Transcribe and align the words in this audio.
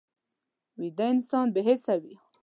ویده 0.79 1.05
انسان 1.13 1.45
بې 1.53 1.61
حسه 1.67 1.95
وي 2.01 2.15